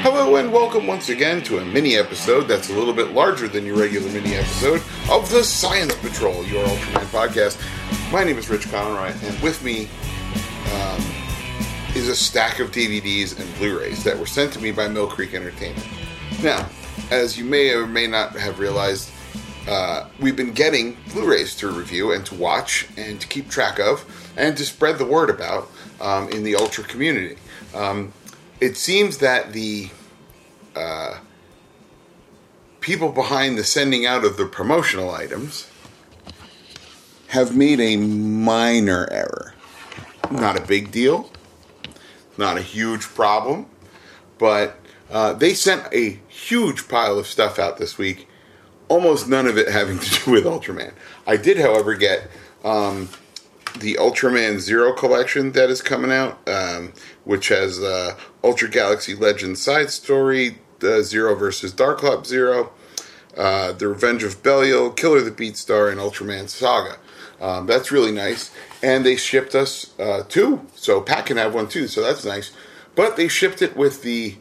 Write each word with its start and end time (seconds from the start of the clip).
Hello 0.00 0.36
and 0.36 0.52
welcome 0.52 0.86
once 0.86 1.08
again 1.08 1.42
to 1.42 1.58
a 1.58 1.64
mini 1.64 1.96
episode 1.96 2.42
that's 2.42 2.70
a 2.70 2.72
little 2.72 2.94
bit 2.94 3.14
larger 3.14 3.48
than 3.48 3.66
your 3.66 3.76
regular 3.76 4.08
mini 4.12 4.36
episode 4.36 4.80
of 5.10 5.28
the 5.28 5.42
Science 5.42 5.92
Patrol, 5.96 6.44
your 6.46 6.64
Ultraman 6.64 7.06
podcast. 7.06 8.12
My 8.12 8.22
name 8.22 8.38
is 8.38 8.48
Rich 8.48 8.70
Conroy, 8.70 9.12
and 9.24 9.42
with 9.42 9.62
me 9.64 9.88
um, 10.72 11.02
is 11.96 12.06
a 12.06 12.14
stack 12.14 12.60
of 12.60 12.70
DVDs 12.70 13.40
and 13.40 13.54
Blu-rays 13.56 14.04
that 14.04 14.16
were 14.16 14.24
sent 14.24 14.52
to 14.52 14.60
me 14.60 14.70
by 14.70 14.86
Mill 14.86 15.08
Creek 15.08 15.34
Entertainment. 15.34 15.86
Now, 16.44 16.68
as 17.10 17.36
you 17.36 17.44
may 17.44 17.70
or 17.74 17.88
may 17.88 18.06
not 18.06 18.36
have 18.36 18.60
realized, 18.60 19.10
uh, 19.66 20.08
we've 20.20 20.36
been 20.36 20.52
getting 20.52 20.96
Blu-rays 21.12 21.56
to 21.56 21.72
review 21.72 22.12
and 22.12 22.24
to 22.26 22.36
watch 22.36 22.86
and 22.96 23.20
to 23.20 23.26
keep 23.26 23.50
track 23.50 23.80
of 23.80 24.04
and 24.36 24.56
to 24.58 24.64
spread 24.64 24.98
the 24.98 25.04
word 25.04 25.28
about 25.28 25.68
um, 26.00 26.28
in 26.28 26.44
the 26.44 26.54
Ultra 26.54 26.84
community. 26.84 27.36
Um, 27.74 28.12
it 28.60 28.76
seems 28.76 29.18
that 29.18 29.52
the 29.52 29.90
uh, 30.74 31.18
people 32.80 33.10
behind 33.10 33.58
the 33.58 33.64
sending 33.64 34.06
out 34.06 34.24
of 34.24 34.36
the 34.36 34.46
promotional 34.46 35.10
items 35.10 35.68
have 37.28 37.56
made 37.56 37.80
a 37.80 37.96
minor 37.96 39.08
error. 39.10 39.54
Not 40.30 40.58
a 40.58 40.62
big 40.62 40.90
deal, 40.90 41.30
not 42.36 42.56
a 42.58 42.62
huge 42.62 43.02
problem, 43.02 43.66
but 44.38 44.78
uh, 45.10 45.32
they 45.34 45.54
sent 45.54 45.92
a 45.92 46.18
huge 46.28 46.88
pile 46.88 47.18
of 47.18 47.26
stuff 47.26 47.58
out 47.58 47.78
this 47.78 47.96
week, 47.96 48.28
almost 48.88 49.28
none 49.28 49.46
of 49.46 49.56
it 49.56 49.68
having 49.68 49.98
to 49.98 50.24
do 50.24 50.30
with 50.32 50.44
Ultraman. 50.44 50.92
I 51.26 51.36
did, 51.36 51.58
however, 51.58 51.94
get 51.94 52.30
um, 52.64 53.08
the 53.80 53.94
Ultraman 53.94 54.58
Zero 54.58 54.92
collection 54.92 55.52
that 55.52 55.70
is 55.70 55.82
coming 55.82 56.12
out, 56.12 56.38
um, 56.48 56.92
which 57.24 57.48
has 57.48 57.80
uh, 57.80 58.16
Ultra 58.42 58.68
Galaxy 58.68 59.14
Legends 59.14 59.62
side 59.62 59.90
story, 59.90 60.58
uh, 60.82 61.02
Zero 61.02 61.34
versus 61.34 61.72
Dark 61.72 62.00
Zero, 62.26 62.72
uh, 63.36 63.72
The 63.72 63.88
Revenge 63.88 64.22
of 64.22 64.42
Belial, 64.42 64.90
Killer 64.90 65.20
the 65.20 65.30
Beatstar, 65.30 65.90
and 65.90 66.00
Ultraman 66.00 66.48
Saga. 66.48 66.98
Um, 67.40 67.66
that's 67.66 67.92
really 67.92 68.12
nice. 68.12 68.50
And 68.82 69.04
they 69.04 69.16
shipped 69.16 69.54
us 69.54 69.98
uh, 69.98 70.24
two, 70.28 70.66
so 70.74 71.00
Pat 71.00 71.26
can 71.26 71.36
have 71.36 71.54
one 71.54 71.68
too, 71.68 71.86
so 71.86 72.02
that's 72.02 72.24
nice. 72.24 72.52
But 72.94 73.16
they 73.16 73.28
shipped 73.28 73.62
it 73.62 73.76
with 73.76 74.02
the 74.02 74.36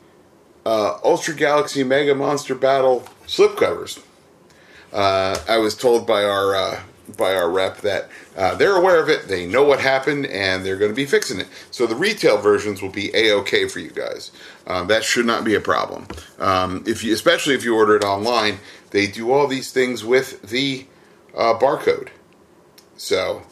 uh, 0.66 0.98
Ultra 1.04 1.36
Galaxy 1.36 1.84
Mega 1.84 2.16
Monster 2.16 2.56
Battle 2.56 3.08
slipcovers. 3.28 4.02
Uh, 4.92 5.38
I 5.48 5.58
was 5.58 5.76
told 5.76 6.08
by 6.08 6.24
our 6.24 6.82
by 7.16 7.36
our 7.36 7.50
rep 7.50 7.78
that 7.78 8.10
uh, 8.36 8.56
they're 8.56 8.76
aware 8.76 9.02
of 9.02 9.10
it, 9.10 9.28
they 9.28 9.46
know 9.46 9.64
what 9.64 9.80
happened, 9.80 10.26
and 10.26 10.66
they're 10.66 10.78
going 10.78 10.92
to 10.92 10.96
be 10.96 11.06
fixing 11.06 11.40
it. 11.40 11.48
So 11.72 11.88
the 11.88 11.96
retail 11.96 12.38
versions 12.38 12.82
will 12.82 12.90
be 12.92 13.16
a 13.16 13.32
okay 13.38 13.68
for 13.68 13.80
you 13.80 13.92
guys. 13.92 14.32
Um, 14.66 14.88
that 14.88 15.04
should 15.04 15.26
not 15.26 15.44
be 15.44 15.56
a 15.56 15.62
problem. 15.62 16.08
Um, 16.40 16.84
if 16.86 17.04
you, 17.04 17.14
especially 17.14 17.56
if 17.56 17.64
you 17.64 17.76
order 17.76 17.96
it 17.96 18.04
online, 18.04 18.60
they 18.92 19.08
do 19.08 19.32
all 19.32 19.48
these 19.48 19.72
things 19.72 20.04
with 20.04 20.42
the 20.42 20.86
uh, 21.36 21.58
barcode. 21.58 22.10
So 22.98 23.44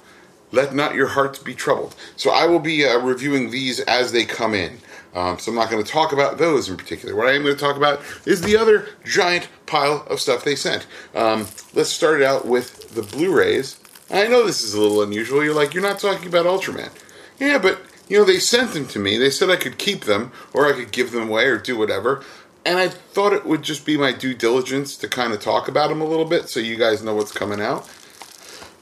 let 0.55 0.73
not 0.73 0.95
your 0.95 1.07
hearts 1.07 1.39
be 1.39 1.53
troubled. 1.53 1.95
So 2.15 2.31
I 2.31 2.45
will 2.45 2.59
be 2.59 2.85
uh, 2.85 2.97
reviewing 2.99 3.51
these 3.51 3.79
as 3.81 4.11
they 4.11 4.25
come 4.25 4.53
in. 4.53 4.79
Um, 5.13 5.39
so 5.39 5.51
I'm 5.51 5.55
not 5.55 5.69
going 5.69 5.83
to 5.83 5.89
talk 5.89 6.11
about 6.11 6.37
those 6.37 6.67
in 6.67 6.75
particular. 6.75 7.15
What 7.15 7.27
I 7.27 7.33
am 7.33 7.43
going 7.43 7.55
to 7.55 7.59
talk 7.59 7.77
about 7.77 8.01
is 8.25 8.41
the 8.41 8.57
other 8.57 8.87
giant 9.05 9.47
pile 9.65 10.05
of 10.09 10.19
stuff 10.19 10.43
they 10.43 10.55
sent. 10.55 10.87
Um, 11.13 11.47
let's 11.73 11.89
start 11.89 12.21
it 12.21 12.25
out 12.25 12.45
with 12.45 12.93
the 12.95 13.01
Blu-rays. 13.01 13.79
I 14.11 14.27
know 14.27 14.45
this 14.45 14.61
is 14.61 14.73
a 14.73 14.81
little 14.81 15.01
unusual. 15.01 15.43
You're 15.43 15.55
like, 15.55 15.73
you're 15.73 15.83
not 15.83 15.99
talking 15.99 16.27
about 16.27 16.45
Ultraman. 16.45 16.91
Yeah, 17.39 17.57
but 17.59 17.79
you 18.07 18.17
know 18.17 18.25
they 18.25 18.39
sent 18.39 18.73
them 18.73 18.87
to 18.87 18.99
me. 18.99 19.17
They 19.17 19.29
said 19.29 19.49
I 19.49 19.55
could 19.55 19.77
keep 19.77 20.05
them 20.05 20.31
or 20.53 20.67
I 20.67 20.73
could 20.73 20.91
give 20.91 21.11
them 21.11 21.29
away 21.29 21.45
or 21.45 21.57
do 21.57 21.77
whatever. 21.77 22.23
And 22.65 22.77
I 22.77 22.87
thought 22.87 23.33
it 23.33 23.45
would 23.45 23.61
just 23.61 23.85
be 23.85 23.97
my 23.97 24.11
due 24.11 24.33
diligence 24.33 24.97
to 24.97 25.07
kind 25.07 25.33
of 25.33 25.39
talk 25.39 25.67
about 25.67 25.89
them 25.89 26.01
a 26.01 26.05
little 26.05 26.25
bit 26.25 26.49
so 26.49 26.59
you 26.59 26.75
guys 26.75 27.03
know 27.03 27.15
what's 27.15 27.31
coming 27.31 27.61
out. 27.61 27.89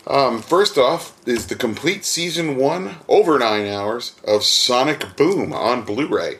Um, 0.05 0.41
first 0.41 0.77
off 0.77 1.17
is 1.25 1.47
the 1.47 1.55
complete 1.55 2.03
season 2.03 2.57
one, 2.57 2.95
over 3.07 3.39
nine 3.39 3.67
hours 3.67 4.15
of 4.25 4.43
Sonic 4.43 5.15
Boom 5.15 5.53
on 5.53 5.83
Blu-ray. 5.83 6.39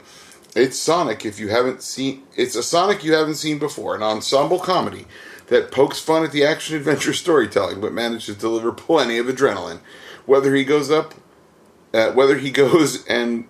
It's 0.53 0.77
Sonic 0.77 1.25
if 1.25 1.39
you 1.39 1.47
haven't 1.47 1.81
seen. 1.81 2.23
It's 2.35 2.55
a 2.55 2.63
Sonic 2.63 3.03
you 3.03 3.13
haven't 3.13 3.35
seen 3.35 3.59
before, 3.59 3.95
an 3.95 4.03
ensemble 4.03 4.59
comedy 4.59 5.05
that 5.47 5.71
pokes 5.71 5.99
fun 5.99 6.23
at 6.23 6.31
the 6.31 6.43
action 6.43 6.75
adventure 6.75 7.13
storytelling, 7.13 7.79
but 7.79 7.93
manages 7.93 8.35
to 8.35 8.41
deliver 8.41 8.71
plenty 8.71 9.17
of 9.17 9.27
adrenaline. 9.27 9.79
Whether 10.25 10.53
he 10.55 10.65
goes 10.65 10.91
up, 10.91 11.13
uh, 11.93 12.11
whether 12.11 12.37
he 12.37 12.51
goes 12.63 13.05
and 13.07 13.47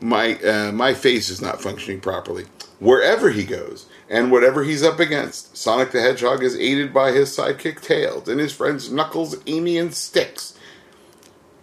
my 0.00 0.34
uh, 0.36 0.72
my 0.72 0.94
face 0.94 1.28
is 1.28 1.42
not 1.42 1.60
functioning 1.60 2.00
properly. 2.00 2.46
Wherever 2.78 3.30
he 3.30 3.44
goes, 3.44 3.86
and 4.12 4.30
whatever 4.30 4.62
he's 4.62 4.82
up 4.82 5.00
against, 5.00 5.56
Sonic 5.56 5.90
the 5.90 6.02
Hedgehog 6.02 6.42
is 6.42 6.54
aided 6.54 6.92
by 6.92 7.12
his 7.12 7.34
sidekick 7.34 7.80
Tails 7.80 8.28
and 8.28 8.38
his 8.38 8.52
friends 8.52 8.92
Knuckles, 8.92 9.36
Amy, 9.46 9.78
and 9.78 9.94
Sticks. 9.94 10.56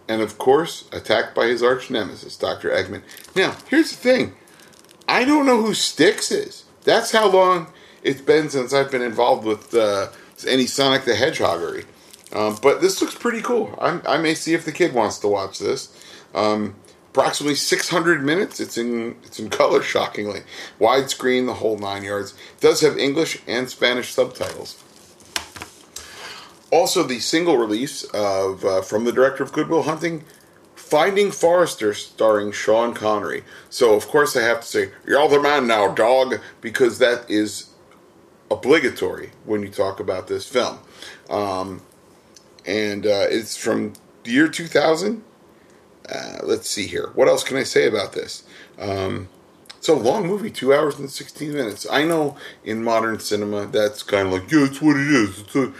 And 0.08 0.20
of 0.20 0.36
course, 0.36 0.88
attacked 0.92 1.32
by 1.32 1.46
his 1.46 1.62
arch 1.62 1.90
nemesis, 1.90 2.36
Dr. 2.36 2.70
Eggman. 2.70 3.02
Now, 3.36 3.56
here's 3.68 3.90
the 3.90 3.96
thing 3.96 4.34
I 5.08 5.24
don't 5.24 5.46
know 5.46 5.62
who 5.62 5.74
Sticks 5.74 6.32
is. 6.32 6.64
That's 6.82 7.12
how 7.12 7.30
long 7.30 7.72
it's 8.02 8.20
been 8.20 8.50
since 8.50 8.74
I've 8.74 8.90
been 8.90 9.02
involved 9.02 9.46
with 9.46 9.72
uh, 9.72 10.08
any 10.48 10.66
Sonic 10.66 11.04
the 11.04 11.12
Hedgehoggery. 11.12 11.84
Um, 12.32 12.58
but 12.60 12.80
this 12.80 13.00
looks 13.00 13.14
pretty 13.14 13.42
cool. 13.42 13.78
I'm, 13.80 14.02
i 14.06 14.18
may 14.18 14.34
see 14.34 14.54
if 14.54 14.64
the 14.64 14.72
kid 14.72 14.92
wants 14.92 15.18
to 15.20 15.28
watch 15.28 15.60
this. 15.60 15.96
Um, 16.34 16.74
approximately 17.10 17.56
600 17.56 18.22
minutes. 18.22 18.60
It's 18.60 18.78
in 18.78 19.16
it's 19.24 19.38
in 19.38 19.50
color, 19.50 19.82
shockingly, 19.82 20.42
widescreen, 20.78 21.46
the 21.46 21.54
whole 21.54 21.78
nine 21.78 22.04
yards. 22.04 22.32
It 22.32 22.60
does 22.60 22.80
have 22.80 22.98
English 22.98 23.38
and 23.46 23.68
Spanish 23.68 24.12
subtitles. 24.12 24.82
Also, 26.70 27.02
the 27.02 27.18
single 27.18 27.56
release 27.56 28.04
of 28.14 28.64
uh, 28.64 28.82
from 28.82 29.04
the 29.04 29.12
director 29.12 29.42
of 29.42 29.52
Good 29.52 29.68
Will 29.68 29.82
Hunting, 29.82 30.24
Finding 30.76 31.32
Forrester, 31.32 31.94
starring 31.94 32.52
Sean 32.52 32.94
Connery. 32.94 33.42
So, 33.70 33.94
of 33.94 34.06
course, 34.06 34.36
I 34.36 34.42
have 34.42 34.60
to 34.60 34.66
say, 34.66 34.90
"You're 35.06 35.28
the 35.28 35.40
man 35.40 35.66
now, 35.66 35.92
dog," 35.92 36.40
because 36.60 36.98
that 36.98 37.28
is 37.28 37.70
obligatory 38.50 39.30
when 39.44 39.62
you 39.62 39.68
talk 39.68 40.00
about 40.00 40.28
this 40.28 40.46
film. 40.46 40.78
Um, 41.28 41.82
and 42.66 43.06
uh, 43.06 43.26
it's 43.28 43.56
from 43.56 43.94
the 44.24 44.32
year 44.32 44.48
2000 44.48 45.24
uh, 46.10 46.38
let's 46.42 46.70
see 46.70 46.86
here. 46.86 47.10
What 47.14 47.28
else 47.28 47.44
can 47.44 47.56
I 47.56 47.62
say 47.62 47.86
about 47.86 48.12
this? 48.12 48.44
Um, 48.78 49.28
it's 49.76 49.88
a 49.88 49.94
long 49.94 50.26
movie, 50.26 50.50
two 50.50 50.74
hours 50.74 50.98
and 50.98 51.10
16 51.10 51.52
minutes. 51.52 51.86
I 51.90 52.04
know 52.04 52.36
in 52.64 52.84
modern 52.84 53.18
cinema 53.18 53.66
that's 53.66 54.02
kind 54.02 54.26
of 54.26 54.32
like, 54.34 54.50
yeah, 54.52 54.64
it's 54.64 54.82
what 54.82 54.96
it 54.96 55.06
is. 55.06 55.72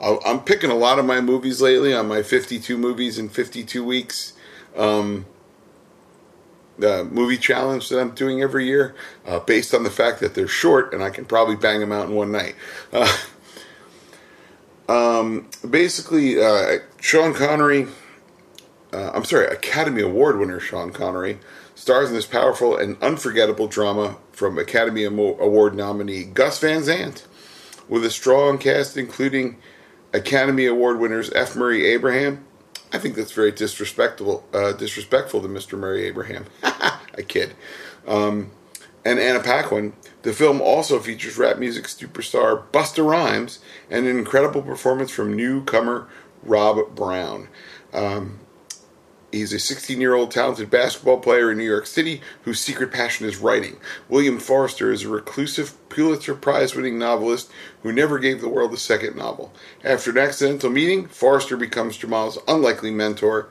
A, 0.00 0.16
I'm 0.26 0.40
picking 0.40 0.70
a 0.70 0.74
lot 0.74 0.98
of 0.98 1.04
my 1.04 1.20
movies 1.20 1.62
lately 1.62 1.94
on 1.94 2.08
my 2.08 2.22
52 2.22 2.76
movies 2.76 3.18
in 3.18 3.28
52 3.28 3.84
weeks 3.84 4.32
um, 4.76 5.26
the 6.78 7.04
movie 7.04 7.38
challenge 7.38 7.88
that 7.88 8.00
I'm 8.00 8.10
doing 8.10 8.42
every 8.42 8.66
year, 8.66 8.94
uh, 9.26 9.40
based 9.40 9.74
on 9.74 9.84
the 9.84 9.90
fact 9.90 10.20
that 10.20 10.34
they're 10.34 10.48
short 10.48 10.92
and 10.92 11.02
I 11.02 11.10
can 11.10 11.24
probably 11.24 11.56
bang 11.56 11.80
them 11.80 11.92
out 11.92 12.08
in 12.08 12.14
one 12.14 12.32
night. 12.32 12.56
Uh, 12.92 13.16
um, 14.88 15.48
basically, 15.68 16.42
uh, 16.42 16.78
Sean 17.00 17.34
Connery 17.34 17.86
uh, 18.94 19.10
I'm 19.12 19.24
sorry, 19.24 19.46
Academy 19.46 20.02
Award 20.02 20.38
winner 20.38 20.60
Sean 20.60 20.92
Connery 20.92 21.38
stars 21.74 22.10
in 22.10 22.14
this 22.14 22.26
powerful 22.26 22.76
and 22.76 22.96
unforgettable 23.02 23.66
drama 23.66 24.16
from 24.30 24.56
Academy 24.56 25.02
Award 25.04 25.74
nominee 25.74 26.24
Gus 26.24 26.60
Van 26.60 26.84
Sant, 26.84 27.26
with 27.88 28.04
a 28.04 28.10
strong 28.10 28.56
cast 28.56 28.96
including 28.96 29.56
Academy 30.12 30.66
Award 30.66 31.00
winners 31.00 31.30
F. 31.32 31.56
Murray 31.56 31.84
Abraham. 31.86 32.44
I 32.92 32.98
think 32.98 33.16
that's 33.16 33.32
very 33.32 33.50
disrespectful, 33.50 34.46
uh, 34.54 34.72
disrespectful 34.72 35.42
to 35.42 35.48
Mr. 35.48 35.76
Murray 35.76 36.04
Abraham. 36.04 36.46
I 36.62 37.22
kid. 37.26 37.54
Um, 38.06 38.52
and 39.04 39.18
Anna 39.18 39.40
Paquin. 39.40 39.92
The 40.22 40.32
film 40.32 40.60
also 40.60 41.00
features 41.00 41.36
rap 41.36 41.58
music 41.58 41.84
superstar 41.84 42.64
Busta 42.70 43.04
Rhymes 43.04 43.58
and 43.90 44.06
an 44.06 44.18
incredible 44.18 44.62
performance 44.62 45.10
from 45.10 45.34
newcomer 45.34 46.08
Rob 46.44 46.94
Brown. 46.94 47.48
Um, 47.92 48.38
He's 49.34 49.52
a 49.52 49.58
16 49.58 50.00
year 50.00 50.14
old 50.14 50.30
talented 50.30 50.70
basketball 50.70 51.18
player 51.18 51.50
in 51.50 51.58
New 51.58 51.64
York 51.64 51.86
City 51.86 52.20
whose 52.42 52.60
secret 52.60 52.92
passion 52.92 53.26
is 53.26 53.38
writing. 53.38 53.78
William 54.08 54.38
Forrester 54.38 54.92
is 54.92 55.02
a 55.02 55.08
reclusive 55.08 55.76
Pulitzer 55.88 56.36
Prize 56.36 56.76
winning 56.76 57.00
novelist 57.00 57.50
who 57.82 57.92
never 57.92 58.20
gave 58.20 58.40
the 58.40 58.48
world 58.48 58.72
a 58.72 58.76
second 58.76 59.16
novel. 59.16 59.52
After 59.82 60.12
an 60.12 60.18
accidental 60.18 60.70
meeting, 60.70 61.08
Forrester 61.08 61.56
becomes 61.56 61.96
Jamal's 61.96 62.38
unlikely 62.46 62.92
mentor, 62.92 63.48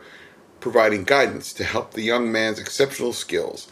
providing 0.62 1.03
guidance 1.03 1.51
to 1.53 1.65
help 1.65 1.91
the 1.91 2.01
young 2.01 2.31
man's 2.31 2.59
exceptional 2.59 3.12
skills. 3.12 3.68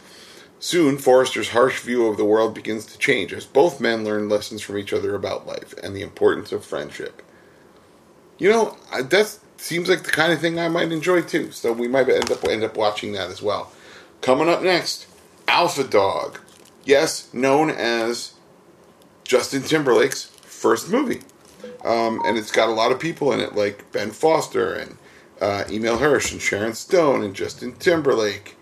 Soon, 0.60 0.98
Forrester's 0.98 1.48
harsh 1.48 1.80
view 1.80 2.06
of 2.06 2.18
the 2.18 2.26
world 2.26 2.54
begins 2.54 2.84
to 2.86 2.98
change 2.98 3.32
as 3.32 3.46
both 3.46 3.80
men 3.80 4.04
learn 4.04 4.28
lessons 4.28 4.60
from 4.60 4.76
each 4.76 4.92
other 4.92 5.14
about 5.14 5.46
life 5.46 5.74
and 5.82 5.96
the 5.96 6.02
importance 6.02 6.52
of 6.52 6.62
friendship. 6.62 7.22
You 8.38 8.50
know, 8.50 8.76
that's 9.04 9.40
seems 9.62 9.88
like 9.88 10.02
the 10.02 10.10
kind 10.10 10.32
of 10.32 10.40
thing 10.40 10.58
I 10.58 10.68
might 10.68 10.90
enjoy 10.92 11.22
too. 11.22 11.52
So 11.52 11.72
we 11.72 11.88
might 11.88 12.08
end 12.08 12.30
up 12.30 12.44
end 12.44 12.64
up 12.64 12.76
watching 12.76 13.12
that 13.12 13.30
as 13.30 13.40
well. 13.40 13.72
Coming 14.20 14.48
up 14.48 14.62
next, 14.62 15.06
Alpha 15.48 15.84
Dog, 15.84 16.40
yes, 16.84 17.32
known 17.32 17.70
as 17.70 18.34
Justin 19.24 19.62
Timberlake's 19.62 20.24
first 20.42 20.90
movie. 20.90 21.22
Um, 21.84 22.20
and 22.24 22.36
it's 22.38 22.52
got 22.52 22.68
a 22.68 22.72
lot 22.72 22.92
of 22.92 23.00
people 23.00 23.32
in 23.32 23.40
it, 23.40 23.54
like 23.54 23.90
Ben 23.92 24.10
Foster 24.10 24.74
and 24.74 24.98
uh, 25.40 25.64
Emile 25.70 25.98
Hirsch 25.98 26.32
and 26.32 26.40
Sharon 26.40 26.74
Stone 26.74 27.24
and 27.24 27.34
Justin 27.34 27.72
Timberlake, 27.74 28.56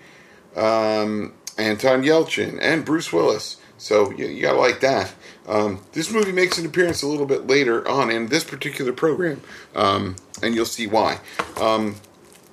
um, 0.57 1.35
Anton 1.59 2.03
Yelchin, 2.03 2.59
and 2.61 2.85
Bruce 2.85 3.13
Willis. 3.13 3.57
So 3.81 4.11
you, 4.13 4.27
you 4.27 4.43
gotta 4.43 4.59
like 4.59 4.81
that. 4.81 5.15
Um, 5.49 5.83
this 5.93 6.13
movie 6.13 6.33
makes 6.33 6.59
an 6.59 6.67
appearance 6.67 7.03
a 7.03 7.07
little 7.07 7.25
bit 7.25 7.47
later 7.47 7.89
on 7.89 8.11
in 8.11 8.29
this 8.29 8.45
particular 8.45 8.93
program, 8.93 9.41
um, 9.75 10.17
and 10.43 10.55
you'll 10.55 10.67
see 10.67 10.87
why. 10.87 11.19
Um, 11.59 11.97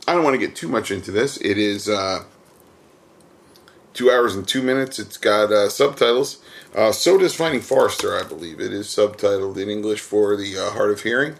I 0.07 0.13
don't 0.13 0.23
want 0.23 0.35
to 0.35 0.39
get 0.39 0.55
too 0.55 0.69
much 0.69 0.89
into 0.89 1.11
this. 1.11 1.35
It 1.41 1.57
is 1.57 1.89
uh, 1.89 2.23
two 3.93 4.09
hours 4.09 4.35
and 4.37 4.47
two 4.47 4.61
minutes. 4.63 4.99
It's 4.99 5.17
got 5.17 5.51
uh, 5.51 5.67
subtitles. 5.67 6.41
Uh, 6.73 6.93
so 6.93 7.17
does 7.17 7.35
Finding 7.35 7.61
Forrester, 7.61 8.17
I 8.17 8.23
believe. 8.23 8.61
It 8.61 8.71
is 8.71 8.87
subtitled 8.87 9.57
in 9.57 9.69
English 9.69 9.99
for 9.99 10.37
the 10.37 10.57
uh, 10.57 10.71
hard 10.71 10.91
of 10.91 11.01
hearing. 11.01 11.35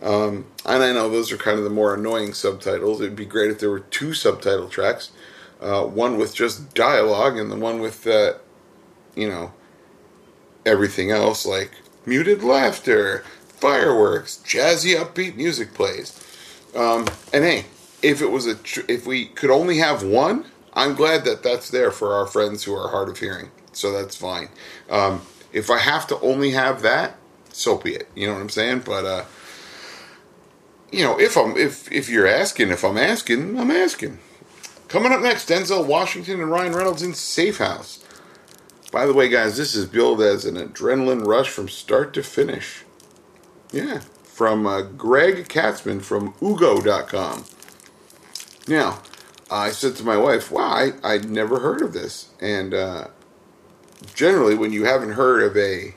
Um, 0.00 0.46
and 0.64 0.82
I 0.84 0.92
know 0.92 1.08
those 1.08 1.32
are 1.32 1.36
kind 1.36 1.58
of 1.58 1.64
the 1.64 1.70
more 1.70 1.94
annoying 1.94 2.34
subtitles. 2.34 3.00
It'd 3.00 3.16
be 3.16 3.26
great 3.26 3.50
if 3.50 3.58
there 3.58 3.70
were 3.70 3.80
two 3.80 4.14
subtitle 4.14 4.68
tracks, 4.68 5.10
uh, 5.60 5.82
one 5.82 6.18
with 6.18 6.36
just 6.36 6.72
dialogue 6.72 7.36
and 7.36 7.50
the 7.50 7.56
one 7.56 7.80
with, 7.80 8.06
uh, 8.06 8.34
you 9.16 9.28
know, 9.28 9.52
everything 10.66 11.10
else 11.10 11.46
like 11.46 11.70
muted 12.06 12.42
laughter, 12.42 13.24
fireworks, 13.48 14.42
jazzy 14.44 14.96
upbeat 14.96 15.36
music 15.36 15.74
plays. 15.74 16.20
Um, 16.74 17.06
and 17.32 17.44
hey, 17.44 17.66
if 18.02 18.20
it 18.20 18.30
was 18.30 18.46
a, 18.46 18.56
tr- 18.56 18.80
if 18.88 19.06
we 19.06 19.26
could 19.26 19.50
only 19.50 19.78
have 19.78 20.02
one, 20.02 20.46
I'm 20.74 20.94
glad 20.94 21.24
that 21.24 21.42
that's 21.42 21.70
there 21.70 21.90
for 21.90 22.12
our 22.14 22.26
friends 22.26 22.64
who 22.64 22.74
are 22.74 22.88
hard 22.88 23.08
of 23.08 23.18
hearing. 23.18 23.50
So 23.72 23.92
that's 23.92 24.16
fine. 24.16 24.48
Um, 24.90 25.22
if 25.52 25.70
I 25.70 25.78
have 25.78 26.06
to 26.08 26.18
only 26.20 26.50
have 26.50 26.82
that, 26.82 27.16
so 27.52 27.78
be 27.78 27.94
it. 27.94 28.08
You 28.14 28.26
know 28.26 28.34
what 28.34 28.40
I'm 28.40 28.48
saying? 28.48 28.82
But 28.84 29.04
uh, 29.04 29.24
you 30.90 31.02
know, 31.04 31.18
if 31.18 31.36
I'm 31.36 31.56
if 31.56 31.90
if 31.90 32.08
you're 32.08 32.26
asking, 32.26 32.70
if 32.70 32.84
I'm 32.84 32.98
asking, 32.98 33.58
I'm 33.58 33.70
asking. 33.70 34.18
Coming 34.88 35.12
up 35.12 35.22
next, 35.22 35.48
Denzel 35.48 35.86
Washington 35.86 36.40
and 36.40 36.50
Ryan 36.50 36.72
Reynolds 36.72 37.02
in 37.02 37.14
Safe 37.14 37.58
House. 37.58 38.04
By 38.94 39.06
the 39.06 39.12
way, 39.12 39.28
guys, 39.28 39.56
this 39.56 39.74
is 39.74 39.86
billed 39.86 40.22
as 40.22 40.44
an 40.44 40.54
adrenaline 40.54 41.26
rush 41.26 41.48
from 41.48 41.68
start 41.68 42.14
to 42.14 42.22
finish. 42.22 42.84
Yeah, 43.72 44.02
from 44.22 44.68
uh, 44.68 44.82
Greg 44.82 45.48
Katzman 45.48 46.00
from 46.00 46.32
Ugo.com. 46.40 47.44
Now, 48.68 49.02
I 49.50 49.72
said 49.72 49.96
to 49.96 50.04
my 50.04 50.16
wife, 50.16 50.52
wow, 50.52 50.68
I, 50.68 50.92
I'd 51.02 51.28
never 51.28 51.58
heard 51.58 51.82
of 51.82 51.92
this. 51.92 52.30
And 52.40 52.72
uh, 52.72 53.08
generally, 54.14 54.54
when 54.54 54.72
you 54.72 54.84
haven't 54.84 55.14
heard 55.14 55.42
of 55.42 55.56
a 55.56 55.96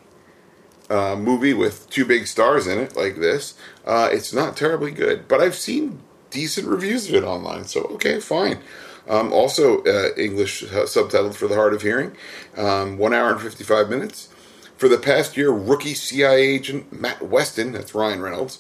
uh, 0.89 1.15
movie 1.17 1.53
with 1.53 1.87
two 1.91 2.03
big 2.03 2.25
stars 2.25 2.65
in 2.65 2.79
it 2.79 2.97
like 2.97 3.17
this, 3.17 3.53
uh, 3.85 4.09
it's 4.11 4.33
not 4.33 4.57
terribly 4.57 4.89
good. 4.89 5.27
But 5.27 5.39
I've 5.39 5.53
seen 5.53 5.99
decent 6.31 6.67
reviews 6.67 7.07
of 7.09 7.13
it 7.13 7.23
online, 7.23 7.65
so 7.65 7.81
okay, 7.91 8.19
fine. 8.19 8.57
Um, 9.07 9.31
also, 9.31 9.83
uh, 9.83 10.09
English 10.17 10.63
uh, 10.63 10.85
subtitled 10.85 11.35
for 11.35 11.47
the 11.47 11.55
hard 11.55 11.73
of 11.73 11.81
hearing, 11.81 12.15
um, 12.57 12.97
one 12.97 13.13
hour 13.13 13.31
and 13.31 13.41
55 13.41 13.89
minutes. 13.89 14.29
For 14.75 14.87
the 14.87 14.97
past 14.97 15.37
year, 15.37 15.49
rookie 15.49 15.93
CIA 15.93 16.41
agent 16.41 16.91
Matt 16.91 17.21
Weston, 17.21 17.71
that's 17.71 17.95
Ryan 17.95 18.21
Reynolds, 18.21 18.59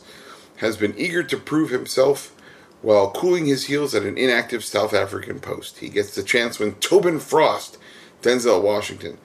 has 0.57 0.77
been 0.77 0.95
eager 0.97 1.21
to 1.23 1.37
prove 1.37 1.69
himself 1.69 2.33
while 2.81 3.11
cooling 3.11 3.45
his 3.45 3.65
heels 3.65 3.93
at 3.93 4.03
an 4.03 4.17
inactive 4.17 4.63
South 4.63 4.93
African 4.93 5.39
post. 5.39 5.79
He 5.79 5.89
gets 5.89 6.15
the 6.15 6.23
chance 6.23 6.59
when 6.59 6.75
Tobin 6.75 7.19
Frost, 7.19 7.77
Denzel 8.21 8.61
Washington, 8.61 9.17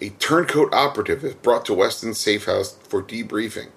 a 0.00 0.10
turncoat 0.10 0.72
operative, 0.72 1.24
is 1.24 1.34
brought 1.34 1.64
to 1.66 1.74
Weston's 1.74 2.18
safe 2.18 2.46
house 2.46 2.76
for 2.88 3.02
debriefing. 3.02 3.68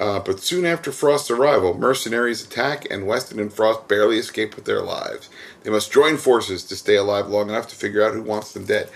Uh, 0.00 0.18
but 0.18 0.40
soon 0.40 0.66
after 0.66 0.90
Frost's 0.90 1.30
arrival, 1.30 1.78
mercenaries 1.78 2.44
attack, 2.44 2.86
and 2.90 3.06
Weston 3.06 3.38
and 3.38 3.52
Frost 3.52 3.86
barely 3.86 4.18
escape 4.18 4.56
with 4.56 4.64
their 4.64 4.82
lives. 4.82 5.28
They 5.62 5.70
must 5.70 5.92
join 5.92 6.16
forces 6.16 6.64
to 6.64 6.76
stay 6.76 6.96
alive 6.96 7.28
long 7.28 7.48
enough 7.48 7.68
to 7.68 7.76
figure 7.76 8.02
out 8.02 8.12
who 8.12 8.22
wants 8.22 8.52
them 8.52 8.64
dead. 8.64 8.90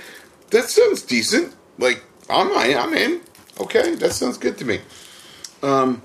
That 0.50 0.65
sounds 0.65 1.03
decent. 1.03 1.55
Like 1.79 2.03
I'm, 2.29 2.50
I'm 2.56 2.95
in. 2.95 3.21
Okay, 3.61 3.95
that 3.97 4.12
sounds 4.12 4.39
good 4.39 4.59
to 4.59 4.65
me. 4.65 4.81
Um, 5.62 6.03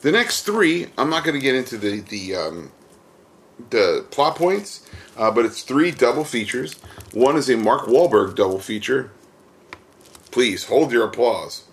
the 0.00 0.12
next 0.12 0.42
three, 0.42 0.88
I'm 0.98 1.08
not 1.08 1.24
going 1.24 1.34
to 1.34 1.40
get 1.40 1.54
into 1.54 1.78
the 1.78 2.00
the 2.00 2.34
um, 2.34 2.72
the 3.70 4.04
plot 4.10 4.36
points, 4.36 4.88
uh, 5.16 5.30
but 5.30 5.44
it's 5.44 5.62
three 5.62 5.90
double 5.90 6.24
features. 6.24 6.74
One 7.12 7.36
is 7.36 7.48
a 7.48 7.56
Mark 7.56 7.82
Wahlberg 7.82 8.36
double 8.36 8.58
feature. 8.58 9.10
Please 10.30 10.64
hold 10.64 10.92
your 10.92 11.06
applause. 11.06 11.64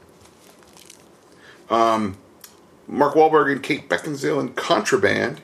Um, 1.70 2.18
Mark 2.88 3.14
Wahlberg 3.14 3.52
and 3.52 3.64
Kate 3.64 3.88
Beckinsale 3.88 4.40
in 4.40 4.54
Contraband, 4.54 5.42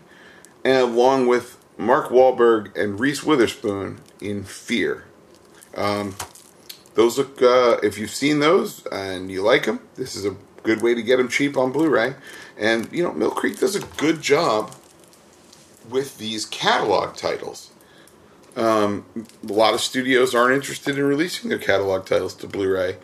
and 0.63 0.78
along 0.78 1.28
with 1.28 1.57
Mark 1.78 2.10
Wahlberg 2.10 2.75
and 2.78 3.00
Reese 3.00 3.24
Witherspoon 3.24 4.01
in 4.19 4.44
Fear. 4.44 5.06
Um, 5.75 6.16
those 6.95 7.18
look, 7.18 7.42
uh, 7.42 7.78
if 7.84 7.98
you've 7.98 8.10
seen 8.10 8.39
those 8.39 8.86
and 8.88 9.30
you 9.30 9.44
like 9.44 9.66
them, 9.66 9.81
this 9.95 10.16
is 10.16 10.25
a 10.25 10.36
good 10.63 10.81
way 10.81 10.95
to 10.95 11.04
get 11.04 11.18
them 11.18 11.30
cheap 11.30 11.56
on 11.56 11.72
Blu 11.72 11.89
ray. 11.89 12.16
And, 12.57 12.92
you 12.92 13.04
know, 13.04 13.13
Mill 13.13 13.31
Creek 13.31 13.60
does 13.60 13.75
a 13.75 13.81
good 13.98 14.22
job 14.22 14.75
with 15.89 16.18
these 16.18 16.45
catalog 16.45 17.16
titles. 17.16 17.69
Um, 18.56 19.06
a 19.48 19.54
lot 19.54 19.75
of 19.75 19.81
studios 19.81 20.34
aren't 20.34 20.56
interested 20.56 20.98
in 20.98 21.04
releasing 21.06 21.50
their 21.50 21.60
catalog 21.60 22.07
titles 22.07 22.34
to 22.36 22.48
Blu 22.48 22.74
ray 22.74 22.98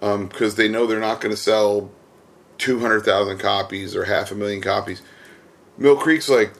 because 0.00 0.52
um, 0.52 0.56
they 0.56 0.68
know 0.68 0.86
they're 0.86 0.98
not 0.98 1.20
going 1.20 1.34
to 1.34 1.40
sell 1.40 1.90
200,000 2.58 3.38
copies 3.38 3.94
or 3.94 4.04
half 4.04 4.30
a 4.30 4.34
million 4.34 4.60
copies. 4.60 5.02
Mill 5.78 5.96
Creek's 5.96 6.28
like, 6.28 6.52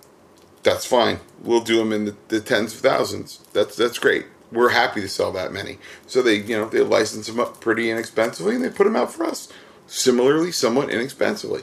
that's 0.63 0.85
fine. 0.85 1.21
We'll 1.43 1.61
do 1.61 1.79
them 1.79 1.93
in 1.93 2.07
the, 2.07 2.17
the, 2.29 2.41
tens 2.41 2.75
of 2.75 2.81
thousands. 2.81 3.39
That's 3.53 3.77
that's 3.77 3.99
great. 4.01 4.27
We're 4.51 4.71
happy 4.71 5.01
to 5.01 5.09
sell 5.09 5.33
that 5.33 5.53
many. 5.53 5.79
So 6.07 6.23
they, 6.23 6.37
you 6.37 6.57
know, 6.57 6.69
they 6.69 6.81
license 6.81 7.29
them 7.29 7.39
up 7.39 7.61
pretty 7.61 7.91
inexpensively 7.91 8.57
and 8.57 8.65
they 8.65 8.71
put 8.71 8.85
them 8.85 8.97
out 8.97 9.13
for 9.13 9.25
us. 9.25 9.49
Similarly, 9.87 10.51
somewhat 10.51 10.91
inexpensively. 10.91 11.63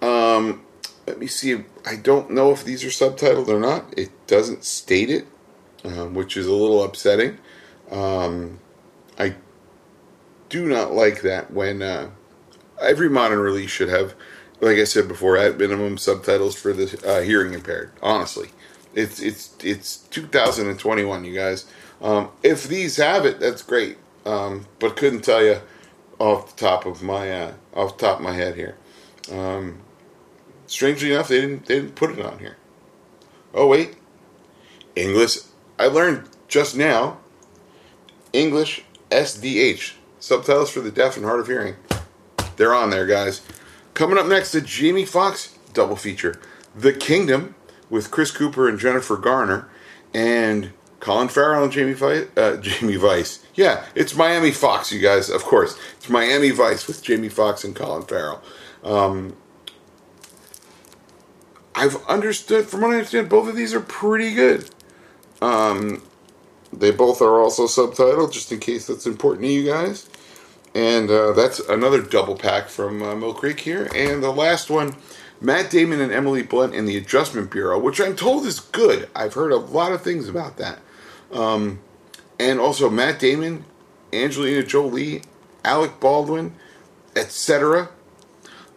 Um, 0.00 0.62
let 1.06 1.18
me 1.20 1.28
see. 1.28 1.64
I 1.86 1.96
don't 1.96 2.30
know 2.32 2.50
if 2.50 2.64
these 2.64 2.84
are 2.84 2.88
subtitled 2.88 3.48
or 3.48 3.60
not. 3.60 3.96
It 3.96 4.10
doesn't 4.26 4.64
state 4.64 5.10
it, 5.10 5.26
um, 5.84 6.14
which 6.14 6.36
is 6.36 6.46
a 6.46 6.52
little 6.52 6.82
upsetting. 6.82 7.38
Um, 7.90 8.58
I 9.18 9.36
do 10.48 10.66
not 10.66 10.92
like 10.92 11.22
that 11.22 11.52
when 11.52 11.82
uh, 11.82 12.10
every 12.82 13.08
modern 13.08 13.38
release 13.38 13.70
should 13.70 13.88
have, 13.88 14.14
like 14.60 14.78
I 14.78 14.84
said 14.84 15.08
before, 15.08 15.36
at 15.36 15.58
minimum 15.58 15.98
subtitles 15.98 16.54
for 16.54 16.72
the 16.72 17.00
uh, 17.06 17.22
hearing 17.22 17.54
impaired. 17.54 17.92
Honestly, 18.02 18.50
it's 18.94 19.20
it's 19.20 19.54
it's 19.62 19.98
2021, 20.10 21.24
you 21.24 21.34
guys. 21.34 21.66
Um, 22.00 22.30
if 22.42 22.66
these 22.66 22.96
have 22.96 23.24
it, 23.24 23.40
that's 23.40 23.62
great. 23.62 23.98
Um, 24.24 24.66
but 24.78 24.96
couldn't 24.96 25.22
tell 25.22 25.44
you 25.44 25.60
off 26.18 26.54
the 26.54 26.64
top 26.64 26.86
of 26.86 27.02
my 27.02 27.30
uh, 27.30 27.52
off 27.74 27.96
top 27.96 28.18
of 28.18 28.24
my 28.24 28.32
head 28.32 28.54
here. 28.54 28.76
Um, 29.30 29.80
strangely 30.66 31.12
enough, 31.12 31.28
they 31.28 31.40
didn't 31.40 31.66
they 31.66 31.76
didn't 31.76 31.94
put 31.94 32.10
it 32.10 32.24
on 32.24 32.38
here. 32.38 32.56
Oh 33.54 33.66
wait, 33.66 33.96
English. 34.96 35.38
I 35.78 35.86
learned 35.86 36.28
just 36.48 36.76
now. 36.76 37.18
English 38.32 38.82
SDH 39.10 39.94
subtitles 40.18 40.70
for 40.70 40.80
the 40.80 40.90
deaf 40.90 41.16
and 41.16 41.26
hard 41.26 41.40
of 41.40 41.46
hearing. 41.46 41.74
They're 42.56 42.74
on 42.74 42.90
there, 42.90 43.06
guys. 43.06 43.42
Coming 43.94 44.18
up 44.18 44.26
next, 44.26 44.52
the 44.52 44.60
Jamie 44.60 45.04
Foxx 45.04 45.58
double 45.74 45.96
feature, 45.96 46.40
The 46.74 46.92
Kingdom 46.92 47.54
with 47.90 48.10
Chris 48.10 48.30
Cooper 48.30 48.68
and 48.68 48.78
Jennifer 48.78 49.16
Garner, 49.16 49.68
and 50.14 50.72
Colin 51.00 51.28
Farrell 51.28 51.64
and 51.64 51.72
Jamie 51.72 51.92
Vice. 51.92 52.26
Uh, 52.36 52.56
Jamie 52.60 52.96
Vice. 52.96 53.44
Yeah, 53.54 53.84
it's 53.94 54.14
Miami 54.14 54.50
Fox, 54.50 54.92
you 54.92 55.00
guys. 55.00 55.28
Of 55.28 55.42
course, 55.42 55.78
it's 55.96 56.08
Miami 56.08 56.50
Vice 56.50 56.86
with 56.86 57.02
Jamie 57.02 57.28
Foxx 57.28 57.64
and 57.64 57.74
Colin 57.74 58.04
Farrell. 58.04 58.42
Um, 58.82 59.36
I've 61.74 61.96
understood, 62.06 62.66
from 62.66 62.82
what 62.82 62.90
I 62.90 62.94
understand, 62.94 63.28
both 63.28 63.48
of 63.48 63.56
these 63.56 63.74
are 63.74 63.80
pretty 63.80 64.34
good. 64.34 64.70
Um, 65.40 66.02
they 66.72 66.90
both 66.90 67.20
are 67.20 67.40
also 67.40 67.66
subtitled, 67.66 68.32
just 68.32 68.52
in 68.52 68.60
case 68.60 68.86
that's 68.86 69.06
important 69.06 69.44
to 69.46 69.52
you 69.52 69.64
guys. 69.66 70.08
And 70.74 71.10
uh, 71.10 71.32
that's 71.32 71.60
another 71.60 72.00
double 72.00 72.36
pack 72.36 72.68
from 72.68 73.02
uh, 73.02 73.14
Mill 73.14 73.34
Creek 73.34 73.60
here. 73.60 73.90
And 73.94 74.22
the 74.22 74.30
last 74.30 74.70
one, 74.70 74.96
Matt 75.40 75.70
Damon 75.70 76.00
and 76.00 76.12
Emily 76.12 76.42
Blunt 76.42 76.74
in 76.74 76.86
the 76.86 76.96
Adjustment 76.96 77.50
Bureau, 77.50 77.78
which 77.78 78.00
I'm 78.00 78.16
told 78.16 78.46
is 78.46 78.60
good. 78.60 79.08
I've 79.14 79.34
heard 79.34 79.52
a 79.52 79.56
lot 79.56 79.92
of 79.92 80.02
things 80.02 80.28
about 80.28 80.56
that. 80.56 80.78
Um, 81.32 81.80
and 82.38 82.58
also 82.58 82.88
Matt 82.88 83.18
Damon, 83.18 83.64
Angelina 84.12 84.62
Jolie, 84.62 85.22
Alec 85.64 86.00
Baldwin, 86.00 86.54
etc. 87.14 87.90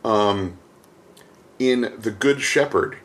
Um, 0.04 0.58
in 1.60 1.94
The 1.98 2.12
Good 2.12 2.42
Shepherd. 2.42 2.98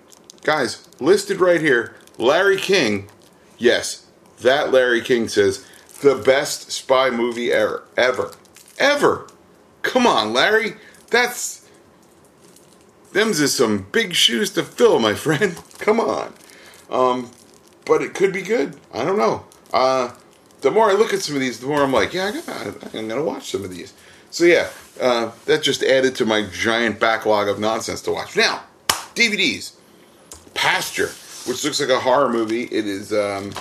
Guys, 0.42 0.88
listed 0.99 1.40
right 1.40 1.61
here, 1.61 1.94
Larry 2.18 2.56
King. 2.56 3.09
Yes, 3.59 4.06
that 4.40 4.73
Larry 4.73 5.02
King 5.02 5.28
says, 5.28 5.66
the 6.00 6.14
best 6.14 6.73
spy 6.73 7.11
movie 7.11 7.52
ever, 7.52 7.85
ever, 7.97 8.32
ever. 8.81 9.29
Come 9.83 10.07
on, 10.07 10.33
Larry. 10.33 10.75
That's 11.11 11.69
them's 13.13 13.41
is 13.41 13.55
some 13.55 13.87
big 13.93 14.15
shoes 14.15 14.51
to 14.51 14.65
fill, 14.65 14.99
my 14.99 15.15
friend. 15.27 15.57
Come 15.79 16.01
on. 16.01 16.35
Um, 16.91 17.31
but 17.85 18.03
it 18.03 18.15
could 18.15 18.33
be 18.33 18.43
good. 18.43 18.77
I 18.93 19.05
don't 19.05 19.19
know. 19.19 19.45
Uh, 19.73 20.13
the 20.61 20.71
more 20.71 20.91
I 20.91 20.95
look 20.95 21.13
at 21.13 21.21
some 21.21 21.37
of 21.37 21.41
these, 21.41 21.61
the 21.61 21.67
more 21.67 21.83
I'm 21.83 21.93
like, 21.93 22.13
yeah, 22.13 22.27
I 22.27 22.33
gotta, 22.33 22.99
I'm 22.99 23.09
gonna 23.09 23.23
watch 23.23 23.51
some 23.51 23.65
of 23.65 23.71
these. 23.71 23.95
So 24.31 24.45
yeah, 24.45 24.69
uh, 25.01 25.33
that 25.47 25.63
just 25.63 25.83
added 25.83 26.15
to 26.17 26.25
my 26.25 26.47
giant 26.53 27.01
backlog 27.01 27.49
of 27.49 27.59
nonsense 27.59 28.03
to 28.03 28.13
watch. 28.13 28.37
Now, 28.37 28.63
DVDs, 29.15 29.73
Pasture, 30.55 31.11
which 31.49 31.65
looks 31.65 31.81
like 31.81 31.89
a 31.89 31.99
horror 31.99 32.29
movie. 32.29 32.65
It 32.65 32.87
is, 32.87 33.13
um, 33.13 33.53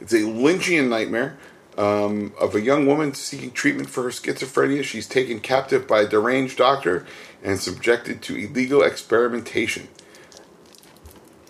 it's 0.00 0.12
a 0.12 0.20
Lynchian 0.20 0.88
nightmare 0.88 1.38
um, 1.76 2.32
of 2.40 2.54
a 2.54 2.60
young 2.60 2.86
woman 2.86 3.14
seeking 3.14 3.50
treatment 3.50 3.90
for 3.90 4.04
her 4.04 4.10
schizophrenia. 4.10 4.82
She's 4.82 5.06
taken 5.06 5.40
captive 5.40 5.86
by 5.86 6.02
a 6.02 6.08
deranged 6.08 6.58
doctor 6.58 7.06
and 7.42 7.58
subjected 7.58 8.22
to 8.22 8.36
illegal 8.36 8.82
experimentation. 8.82 9.88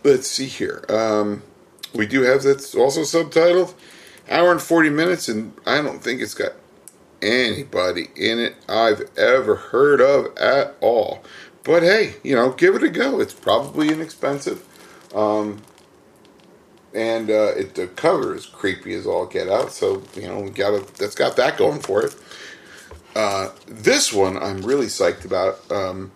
Let's 0.03 0.29
see 0.29 0.47
here. 0.47 0.85
Um, 0.89 1.43
we 1.95 2.07
do 2.07 2.23
have 2.23 2.43
that's 2.43 2.75
also 2.75 3.01
subtitled. 3.01 3.75
Hour 4.29 4.51
and 4.51 4.61
40 4.61 4.91
minutes, 4.91 5.29
and 5.29 5.53
I 5.65 5.81
don't 5.81 6.03
think 6.03 6.21
it's 6.21 6.35
got 6.35 6.53
anybody 7.23 8.09
in 8.17 8.39
it 8.41 8.57
I've 8.69 9.09
ever 9.17 9.55
heard 9.57 10.01
of 10.01 10.37
at 10.37 10.77
all. 10.81 11.23
But 11.63 11.83
hey, 11.83 12.17
you 12.23 12.35
know, 12.35 12.53
give 12.53 12.75
it 12.75 12.83
a 12.83 12.89
go. 12.89 13.21
It's 13.21 13.33
probably 13.33 13.89
inexpensive. 13.89 14.65
Um, 15.15 15.63
and 16.97 17.31
uh, 17.31 17.53
it, 17.55 17.75
the 17.75 17.87
cover 17.89 18.35
is 18.35 18.47
creepy 18.47 18.95
as 18.95 19.07
all 19.07 19.27
get 19.27 19.49
out. 19.49 19.71
So 19.71 20.03
you 20.15 20.27
know, 20.27 20.41
we 20.41 20.51
got 20.51 20.73
a, 20.73 20.85
that's 20.95 21.15
got 21.15 21.37
that 21.37 21.59
going 21.59 21.81
for 21.81 22.03
it. 22.05 22.17
Uh, 23.15 23.51
this 23.67 24.13
one 24.13 24.37
I'm 24.37 24.63
really 24.63 24.87
psyched 24.87 25.25
about. 25.25 25.71
Um, 25.71 26.11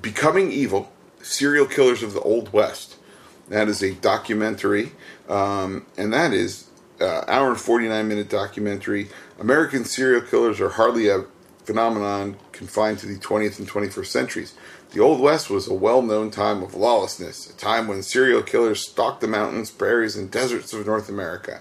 Becoming 0.00 0.52
Evil: 0.52 0.90
Serial 1.20 1.66
Killers 1.66 2.02
of 2.02 2.12
the 2.14 2.20
Old 2.20 2.52
West. 2.52 2.96
That 3.48 3.68
is 3.68 3.82
a 3.82 3.94
documentary, 3.94 4.92
um, 5.28 5.84
and 5.98 6.12
that 6.12 6.32
is 6.32 6.68
uh, 7.00 7.24
hour 7.26 7.50
and 7.50 7.60
49 7.60 8.08
minute 8.08 8.28
documentary. 8.28 9.08
American 9.38 9.84
serial 9.84 10.22
killers 10.22 10.60
are 10.60 10.70
hardly 10.70 11.08
a 11.08 11.24
phenomenon 11.64 12.36
confined 12.52 12.98
to 12.98 13.06
the 13.06 13.16
20th 13.16 13.58
and 13.58 13.68
21st 13.68 14.06
centuries. 14.06 14.54
The 14.92 15.00
Old 15.00 15.20
West 15.20 15.50
was 15.50 15.66
a 15.66 15.74
well 15.74 16.02
known 16.02 16.30
time 16.30 16.62
of 16.62 16.74
lawlessness, 16.74 17.50
a 17.50 17.56
time 17.56 17.88
when 17.88 18.02
serial 18.02 18.42
killers 18.42 18.86
stalked 18.88 19.20
the 19.20 19.26
mountains, 19.26 19.70
prairies, 19.70 20.16
and 20.16 20.30
deserts 20.30 20.72
of 20.72 20.86
North 20.86 21.08
America, 21.08 21.60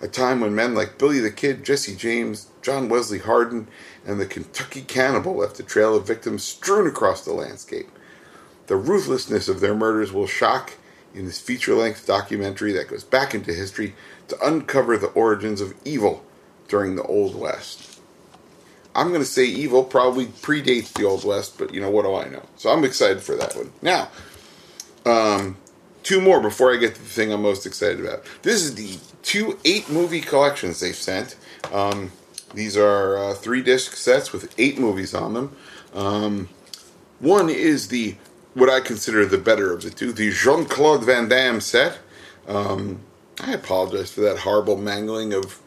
a 0.00 0.08
time 0.08 0.40
when 0.40 0.54
men 0.54 0.74
like 0.74 0.98
Billy 0.98 1.18
the 1.18 1.30
Kid, 1.30 1.64
Jesse 1.64 1.96
James, 1.96 2.48
John 2.62 2.88
Wesley 2.88 3.18
Hardin, 3.18 3.66
and 4.06 4.20
the 4.20 4.26
Kentucky 4.26 4.82
Cannibal 4.82 5.36
left 5.36 5.58
a 5.58 5.64
trail 5.64 5.96
of 5.96 6.06
victims 6.06 6.44
strewn 6.44 6.86
across 6.86 7.24
the 7.24 7.32
landscape. 7.32 7.88
The 8.68 8.76
ruthlessness 8.76 9.48
of 9.48 9.60
their 9.60 9.74
murders 9.74 10.12
will 10.12 10.26
shock 10.26 10.74
in 11.14 11.24
this 11.24 11.40
feature 11.40 11.74
length 11.74 12.06
documentary 12.06 12.72
that 12.72 12.88
goes 12.88 13.02
back 13.02 13.34
into 13.34 13.52
history 13.52 13.94
to 14.28 14.46
uncover 14.46 14.96
the 14.96 15.08
origins 15.08 15.60
of 15.60 15.74
evil 15.84 16.24
during 16.68 16.94
the 16.94 17.02
Old 17.02 17.34
West. 17.34 17.97
I'm 18.98 19.08
going 19.10 19.20
to 19.20 19.26
say 19.26 19.44
evil 19.44 19.84
probably 19.84 20.26
predates 20.26 20.92
the 20.92 21.04
Old 21.04 21.24
West, 21.24 21.56
but 21.56 21.72
you 21.72 21.80
know, 21.80 21.88
what 21.88 22.02
do 22.02 22.16
I 22.16 22.28
know? 22.28 22.42
So 22.56 22.70
I'm 22.70 22.82
excited 22.82 23.22
for 23.22 23.36
that 23.36 23.54
one. 23.54 23.70
Now, 23.80 24.08
um, 25.06 25.56
two 26.02 26.20
more 26.20 26.40
before 26.40 26.74
I 26.74 26.78
get 26.78 26.96
to 26.96 27.00
the 27.00 27.08
thing 27.08 27.32
I'm 27.32 27.42
most 27.42 27.64
excited 27.64 28.00
about. 28.00 28.24
This 28.42 28.62
is 28.64 28.74
the 28.74 28.98
two 29.22 29.56
eight 29.64 29.88
movie 29.88 30.20
collections 30.20 30.80
they've 30.80 30.96
sent. 30.96 31.36
Um, 31.72 32.10
these 32.54 32.76
are 32.76 33.18
uh, 33.18 33.34
three 33.34 33.62
disc 33.62 33.94
sets 33.94 34.32
with 34.32 34.52
eight 34.58 34.80
movies 34.80 35.14
on 35.14 35.34
them. 35.34 35.56
Um, 35.94 36.48
one 37.20 37.48
is 37.48 37.88
the 37.88 38.16
what 38.54 38.68
I 38.68 38.80
consider 38.80 39.24
the 39.26 39.38
better 39.38 39.72
of 39.72 39.82
the 39.82 39.90
two, 39.90 40.12
the 40.12 40.32
Jean 40.32 40.64
Claude 40.64 41.04
Van 41.04 41.28
Damme 41.28 41.60
set. 41.60 41.98
Um, 42.48 43.00
I 43.40 43.52
apologize 43.52 44.10
for 44.10 44.22
that 44.22 44.38
horrible 44.40 44.76
mangling 44.76 45.32
of 45.32 45.60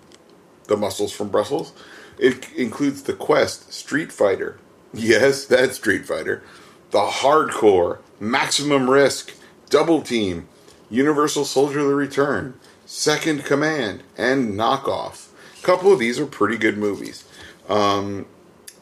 the 0.68 0.76
muscles 0.76 1.14
from 1.14 1.30
Brussels. 1.30 1.72
It 2.18 2.52
includes 2.54 3.04
the 3.04 3.14
Quest 3.14 3.74
Street 3.74 4.12
Fighter. 4.12 4.60
Yes, 4.94 5.46
that's 5.46 5.76
Street 5.76 6.06
Fighter. 6.06 6.44
The 6.92 7.06
Hard 7.06 7.52
Corps, 7.52 8.00
Maximum 8.20 8.90
Risk, 8.90 9.34
Double 9.70 10.02
Team, 10.02 10.48
Universal 10.90 11.46
Soldier 11.46 11.84
the 11.84 11.96
Return, 11.96 12.60
Second 12.86 13.46
Command, 13.46 14.04
and 14.18 14.54
Knockoff. 14.54 15.30
A 15.58 15.64
couple 15.64 15.94
of 15.94 16.00
these 16.00 16.20
are 16.20 16.26
pretty 16.26 16.58
good 16.58 16.78
movies. 16.78 17.24
Um, 17.70 18.26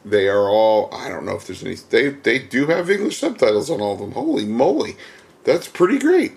they 0.04 0.28
are 0.28 0.48
all 0.48 0.92
I 0.94 1.08
don't 1.08 1.24
know 1.24 1.36
if 1.36 1.46
there's 1.46 1.62
any 1.62 1.74
they 1.74 2.08
they 2.08 2.38
do 2.38 2.66
have 2.66 2.90
English 2.90 3.18
subtitles 3.18 3.70
on 3.70 3.80
all 3.80 3.94
of 3.94 4.00
them. 4.00 4.12
Holy 4.12 4.46
moly. 4.46 4.96
That's 5.44 5.68
pretty 5.68 5.98
great. 5.98 6.32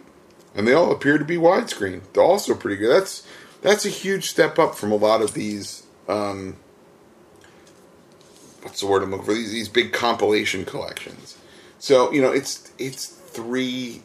And 0.56 0.68
they 0.68 0.74
all 0.74 0.92
appear 0.92 1.18
to 1.18 1.26
be 1.26 1.38
widescreen. 1.38 2.02
They're 2.14 2.24
also 2.24 2.54
pretty 2.56 2.78
good. 2.78 2.92
That's 2.92 3.26
that's 3.62 3.86
a 3.86 3.90
huge 3.90 4.30
step 4.30 4.60
up 4.60 4.76
from 4.76 4.92
a 4.92 4.98
lot 4.98 5.22
of 5.22 5.34
these 5.34 5.84
um, 6.08 6.58
what's 8.64 8.80
the 8.80 8.88
word 8.88 9.04
I'm 9.04 9.12
looking 9.12 9.26
for? 9.26 9.34
These 9.34 9.52
these 9.52 9.70
big 9.70 9.94
compilation 9.94 10.66
collections. 10.66 11.38
So, 11.80 12.12
you 12.12 12.22
know, 12.22 12.32
it's 12.32 12.72
it's 12.78 13.06
three 13.06 14.04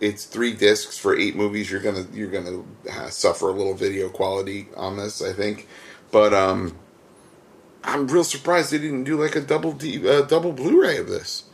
it's 0.00 0.26
three 0.26 0.52
discs 0.54 0.98
for 0.98 1.16
eight 1.16 1.34
movies. 1.34 1.70
You're 1.70 1.80
gonna 1.80 2.06
you're 2.12 2.30
gonna 2.30 2.62
suffer 3.10 3.48
a 3.48 3.52
little 3.52 3.74
video 3.74 4.08
quality 4.08 4.68
on 4.76 4.96
this, 4.96 5.22
I 5.22 5.32
think. 5.32 5.68
But 6.10 6.34
um 6.34 6.76
I'm 7.84 8.06
real 8.08 8.24
surprised 8.24 8.70
they 8.70 8.78
didn't 8.78 9.04
do 9.04 9.20
like 9.20 9.34
a 9.34 9.40
double 9.40 9.72
D, 9.72 10.08
uh, 10.08 10.22
double 10.22 10.52
Blu-ray 10.52 10.98
of 10.98 11.08
this, 11.08 11.44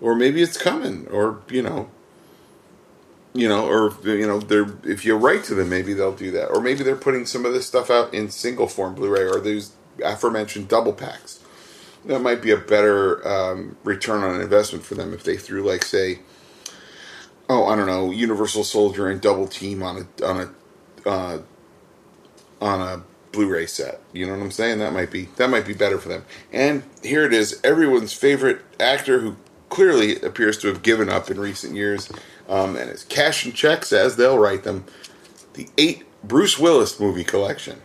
or 0.00 0.14
maybe 0.16 0.42
it's 0.42 0.56
coming, 0.56 1.06
or 1.08 1.42
you 1.48 1.62
know, 1.62 1.90
you 3.34 3.48
know, 3.48 3.68
or 3.68 3.94
you 4.04 4.26
know, 4.26 4.40
they're 4.40 4.74
if 4.84 5.04
you 5.04 5.14
write 5.16 5.44
to 5.44 5.54
them, 5.54 5.68
maybe 5.68 5.92
they'll 5.94 6.12
do 6.12 6.30
that, 6.32 6.48
or 6.48 6.60
maybe 6.60 6.82
they're 6.82 6.96
putting 6.96 7.26
some 7.26 7.44
of 7.44 7.52
this 7.52 7.66
stuff 7.66 7.90
out 7.90 8.12
in 8.12 8.30
single 8.30 8.66
form 8.66 8.94
Blu-ray 8.94 9.22
or 9.24 9.40
these 9.40 9.72
aforementioned 10.04 10.68
double 10.68 10.92
packs. 10.92 11.39
That 12.06 12.20
might 12.20 12.42
be 12.42 12.50
a 12.50 12.56
better 12.56 13.26
um, 13.26 13.76
return 13.84 14.22
on 14.22 14.40
investment 14.40 14.84
for 14.84 14.94
them 14.94 15.12
if 15.12 15.22
they 15.22 15.36
threw 15.36 15.62
like 15.62 15.84
say, 15.84 16.20
oh 17.48 17.66
I 17.66 17.76
don't 17.76 17.86
know, 17.86 18.10
Universal 18.10 18.64
Soldier 18.64 19.08
and 19.08 19.20
Double 19.20 19.46
Team 19.46 19.82
on 19.82 20.06
a 20.18 20.26
on 20.26 20.40
a 21.04 21.08
uh, 21.08 21.42
on 22.60 22.80
a 22.80 23.02
Blu-ray 23.32 23.66
set. 23.66 24.00
You 24.12 24.26
know 24.26 24.32
what 24.32 24.42
I'm 24.42 24.50
saying? 24.50 24.78
That 24.78 24.92
might 24.92 25.10
be 25.10 25.26
that 25.36 25.50
might 25.50 25.66
be 25.66 25.74
better 25.74 25.98
for 25.98 26.08
them. 26.08 26.24
And 26.52 26.82
here 27.02 27.24
it 27.24 27.32
is, 27.32 27.60
everyone's 27.62 28.12
favorite 28.12 28.62
actor 28.78 29.20
who 29.20 29.36
clearly 29.68 30.20
appears 30.20 30.58
to 30.58 30.68
have 30.68 30.82
given 30.82 31.08
up 31.08 31.30
in 31.30 31.38
recent 31.38 31.76
years, 31.76 32.10
um, 32.48 32.76
and 32.76 33.04
cash 33.08 33.44
and 33.44 33.54
checks 33.54 33.92
as 33.92 34.16
they'll 34.16 34.38
write 34.38 34.64
them. 34.64 34.84
The 35.54 35.68
eight 35.78 36.04
Bruce 36.24 36.58
Willis 36.58 36.98
movie 36.98 37.24
collection 37.24 37.80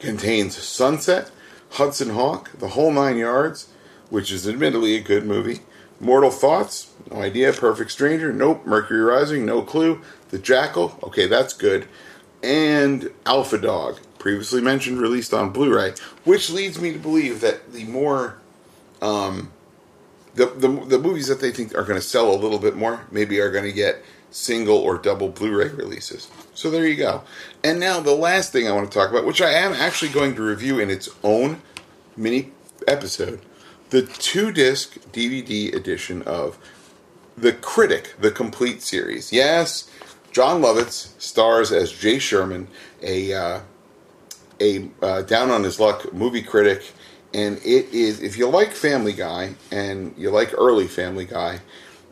contains 0.00 0.56
Sunset, 0.56 1.30
Hudson 1.72 2.10
Hawk, 2.10 2.50
The 2.58 2.68
Whole 2.68 2.92
Nine 2.92 3.16
Yards, 3.16 3.68
which 4.10 4.30
is 4.30 4.46
admittedly 4.46 4.94
a 4.94 5.00
good 5.00 5.24
movie. 5.24 5.60
Mortal 6.00 6.30
Thoughts, 6.30 6.92
no 7.10 7.22
idea. 7.22 7.52
Perfect 7.52 7.90
Stranger, 7.90 8.32
nope. 8.32 8.66
Mercury 8.66 9.00
Rising, 9.00 9.46
no 9.46 9.62
clue. 9.62 10.02
The 10.30 10.38
Jackal, 10.38 10.98
okay, 11.02 11.26
that's 11.26 11.54
good. 11.54 11.86
And 12.42 13.10
Alpha 13.24 13.56
Dog, 13.56 14.00
previously 14.18 14.60
mentioned, 14.60 15.00
released 15.00 15.32
on 15.32 15.50
Blu-ray, 15.50 15.94
which 16.24 16.50
leads 16.50 16.80
me 16.80 16.92
to 16.92 16.98
believe 16.98 17.40
that 17.40 17.72
the 17.72 17.84
more, 17.84 18.38
um, 19.00 19.52
the, 20.34 20.46
the 20.46 20.68
the 20.68 20.98
movies 20.98 21.28
that 21.28 21.40
they 21.40 21.52
think 21.52 21.74
are 21.74 21.84
going 21.84 21.98
to 21.98 22.06
sell 22.06 22.34
a 22.34 22.36
little 22.36 22.58
bit 22.58 22.74
more, 22.74 23.06
maybe 23.10 23.38
are 23.38 23.50
going 23.50 23.64
to 23.64 23.72
get 23.72 24.02
single 24.32 24.78
or 24.78 24.98
double 24.98 25.28
Blu-ray 25.28 25.68
releases. 25.68 26.28
So 26.54 26.70
there 26.70 26.86
you 26.86 26.96
go. 26.96 27.22
And 27.62 27.78
now 27.78 28.00
the 28.00 28.14
last 28.14 28.52
thing 28.52 28.66
I 28.66 28.72
want 28.72 28.90
to 28.90 28.98
talk 28.98 29.10
about, 29.10 29.26
which 29.26 29.40
I 29.40 29.50
am 29.50 29.72
actually 29.72 30.10
going 30.10 30.34
to 30.34 30.42
review 30.42 30.80
in 30.80 30.90
its 30.90 31.08
own 31.22 31.62
mini 32.16 32.50
episode, 32.88 33.40
the 33.90 34.02
two-disc 34.02 34.98
DVD 35.12 35.74
edition 35.74 36.22
of 36.22 36.58
The 37.36 37.52
Critic, 37.52 38.14
the 38.18 38.30
complete 38.30 38.82
series. 38.82 39.32
Yes, 39.32 39.88
Jon 40.32 40.62
Lovitz 40.62 41.20
stars 41.20 41.70
as 41.70 41.92
Jay 41.92 42.18
Sherman, 42.18 42.68
a 43.02 43.34
uh, 43.34 43.60
a 44.60 44.88
uh, 45.02 45.22
down 45.22 45.50
on 45.50 45.62
his 45.62 45.78
luck 45.78 46.12
movie 46.14 46.42
critic, 46.42 46.90
and 47.34 47.58
it 47.58 47.92
is 47.92 48.22
if 48.22 48.38
you 48.38 48.48
like 48.48 48.72
Family 48.72 49.12
Guy 49.12 49.54
and 49.70 50.14
you 50.16 50.30
like 50.30 50.54
early 50.56 50.86
Family 50.86 51.26
Guy, 51.26 51.60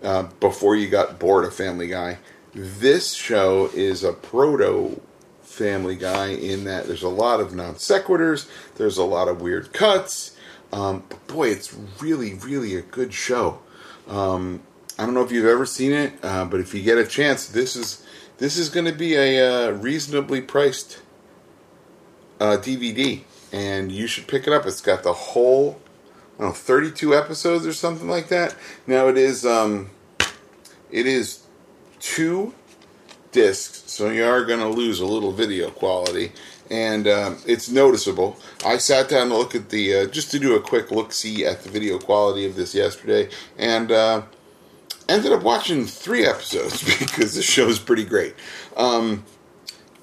uh, 0.03 0.25
before 0.41 0.77
you 0.77 0.89
got 0.89 1.19
bored 1.19 1.45
of 1.45 1.55
Family 1.55 1.89
Guy, 1.89 2.19
this 2.55 3.15
show 3.15 3.71
is 3.75 4.03
a 4.03 4.13
proto 4.13 5.01
Family 5.43 5.97
Guy 5.97 6.29
in 6.29 6.65
that 6.65 6.87
there's 6.87 7.03
a 7.03 7.09
lot 7.09 7.41
of 7.41 7.55
non 7.55 7.75
sequiturs, 7.75 8.49
there's 8.77 8.99
a 8.99 9.05
lot 9.05 9.29
of 9.29 9.41
weird 9.41 9.73
cuts. 9.73 10.37
Um, 10.73 11.05
but 11.09 11.27
boy, 11.27 11.49
it's 11.49 11.77
really, 12.01 12.35
really 12.35 12.77
a 12.77 12.83
good 12.83 13.13
show. 13.13 13.61
Um, 14.09 14.63
I 14.99 15.05
don't 15.05 15.15
know 15.15 15.25
if 15.25 15.33
you've 15.33 15.47
ever 15.47 15.67
seen 15.67 15.93
it, 15.93 16.13
uh, 16.23 16.45
but 16.45 16.61
if 16.61 16.75
you 16.75 16.83
get 16.83 16.99
a 16.99 17.07
chance, 17.07 17.47
this 17.47 17.75
is 17.75 18.05
this 18.39 18.57
is 18.57 18.69
going 18.69 18.87
to 18.87 18.93
be 18.93 19.15
a 19.17 19.69
uh, 19.69 19.71
reasonably 19.73 20.41
priced 20.41 21.03
uh, 22.41 22.57
DVD, 22.57 23.21
and 23.53 23.93
you 23.93 24.07
should 24.07 24.27
pick 24.27 24.47
it 24.47 24.53
up. 24.53 24.67
It's 24.67 24.81
got 24.81 25.03
the 25.03 25.13
whole, 25.13 25.81
know, 26.41 26.53
32 26.53 27.15
episodes 27.15 27.67
or 27.67 27.73
something 27.73 28.09
like 28.09 28.29
that. 28.29 28.57
Now 28.87 29.09
it 29.09 29.17
is, 29.17 29.45
um, 29.45 29.91
it 30.91 31.07
is 31.07 31.45
two 32.01 32.55
discs, 33.33 33.91
so 33.91 34.11
you 34.11 34.25
are 34.25 34.45
going 34.45 34.61
to 34.61 34.69
lose 34.69 35.01
a 35.01 35.07
little 35.07 35.33
video 35.33 35.71
quality, 35.71 36.33
and 36.71 37.07
um, 37.07 37.39
it's 37.47 37.69
noticeable. 37.69 38.39
I 38.65 38.79
sat 38.79 39.09
down 39.09 39.29
to 39.29 39.37
look 39.37 39.55
at 39.55 39.69
the, 39.71 39.95
uh, 39.95 40.07
just 40.07 40.31
to 40.33 40.39
do 40.39 40.57
a 40.57 40.61
quick 40.61 40.91
look 40.91 41.13
see 41.13 41.45
at 41.45 41.63
the 41.63 41.71
video 41.71 41.99
quality 41.99 42.47
of 42.47 42.57
this 42.57 42.75
yesterday, 42.75 43.29
and 43.59 43.93
uh, 43.93 44.23
ended 45.09 45.33
up 45.33 45.43
watching 45.43 45.85
three 45.87 46.25
episodes 46.25 46.83
because 46.99 47.35
the 47.35 47.43
show 47.43 47.69
is 47.69 47.79
pretty 47.79 48.05
great. 48.05 48.35
Um, 48.77 49.25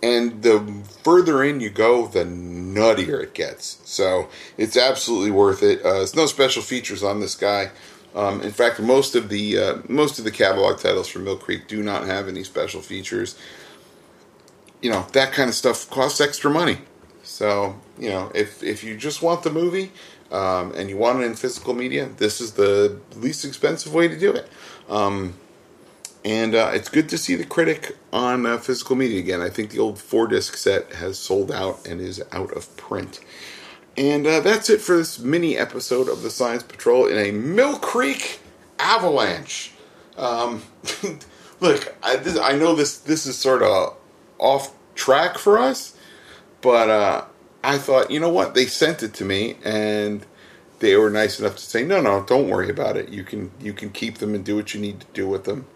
and 0.03 0.43
the 0.43 0.83
further 1.03 1.43
in 1.43 1.59
you 1.59 1.69
go, 1.69 2.07
the 2.07 2.23
nuttier 2.23 3.23
it 3.23 3.33
gets. 3.33 3.81
So 3.83 4.29
it's 4.57 4.77
absolutely 4.77 5.31
worth 5.31 5.63
it. 5.63 5.83
Uh, 5.83 6.05
no 6.15 6.25
special 6.25 6.61
features 6.61 7.03
on 7.03 7.19
this 7.19 7.35
guy. 7.35 7.71
Um, 8.15 8.41
in 8.41 8.51
fact, 8.51 8.79
most 8.79 9.15
of 9.15 9.29
the 9.29 9.57
uh, 9.57 9.77
most 9.87 10.17
of 10.17 10.25
the 10.25 10.31
catalog 10.31 10.79
titles 10.79 11.07
from 11.07 11.23
Mill 11.23 11.37
Creek 11.37 11.67
do 11.67 11.83
not 11.83 12.05
have 12.05 12.27
any 12.27 12.43
special 12.43 12.81
features. 12.81 13.37
You 14.81 14.91
know 14.91 15.05
that 15.13 15.33
kind 15.33 15.49
of 15.49 15.55
stuff 15.55 15.89
costs 15.89 16.21
extra 16.21 16.49
money. 16.49 16.79
So 17.23 17.79
you 17.99 18.09
know 18.09 18.31
if 18.33 18.63
if 18.63 18.83
you 18.83 18.97
just 18.97 19.21
want 19.21 19.43
the 19.43 19.51
movie 19.51 19.91
um, 20.31 20.73
and 20.73 20.89
you 20.89 20.97
want 20.97 21.21
it 21.21 21.25
in 21.25 21.35
physical 21.35 21.73
media, 21.73 22.09
this 22.17 22.41
is 22.41 22.53
the 22.53 22.99
least 23.15 23.45
expensive 23.45 23.93
way 23.93 24.07
to 24.07 24.17
do 24.17 24.31
it. 24.31 24.47
Um, 24.89 25.35
and 26.27 26.55
uh, 26.55 26.71
it's 26.73 26.89
good 26.89 27.07
to 27.07 27.17
see 27.17 27.35
the 27.35 27.45
critic 27.45 27.95
on 28.11 28.45
uh, 28.45 28.57
physical 28.57 28.97
media 28.97 29.17
again. 29.17 29.39
I 29.39 29.49
think 29.49 29.69
the 29.69 29.79
old 29.79 29.97
four 29.97 30.27
disc 30.27 30.57
set 30.57 30.91
has 30.91 31.17
sold 31.17 31.53
out 31.53 31.87
and 31.87 32.01
is 32.01 32.21
out 32.33 32.51
of 32.51 32.75
print. 32.75 33.21
And 33.95 34.27
uh, 34.27 34.41
that's 34.41 34.69
it 34.69 34.81
for 34.81 34.97
this 34.97 35.19
mini 35.19 35.57
episode 35.57 36.09
of 36.09 36.23
the 36.23 36.29
Science 36.29 36.63
Patrol 36.63 37.07
in 37.07 37.17
a 37.17 37.31
Mill 37.31 37.79
Creek 37.79 38.41
avalanche. 38.77 39.71
Um, 40.17 40.63
look, 41.61 41.95
I, 42.03 42.17
this, 42.17 42.37
I, 42.37 42.57
know 42.57 42.75
this 42.75 42.97
this 42.97 43.25
is 43.25 43.37
sort 43.37 43.63
of 43.63 43.95
off 44.37 44.73
track 44.95 45.37
for 45.37 45.57
us, 45.57 45.95
but 46.59 46.89
uh, 46.89 47.23
I 47.63 47.77
thought, 47.77 48.11
you 48.11 48.19
know 48.19 48.29
what? 48.29 48.53
They 48.53 48.65
sent 48.65 49.01
it 49.01 49.13
to 49.13 49.23
me, 49.23 49.55
and 49.63 50.25
they 50.79 50.97
were 50.97 51.09
nice 51.09 51.39
enough 51.39 51.55
to 51.55 51.63
say, 51.63 51.85
no, 51.85 52.01
no, 52.01 52.25
don't 52.25 52.49
worry 52.49 52.69
about 52.69 52.97
it. 52.97 53.07
You 53.07 53.23
can 53.23 53.51
you 53.61 53.71
can 53.71 53.91
keep 53.91 54.17
them 54.17 54.35
and 54.35 54.43
do 54.43 54.57
what 54.57 54.73
you 54.73 54.81
need 54.81 54.99
to 54.99 55.07
do 55.13 55.25
with 55.25 55.45
them. 55.45 55.67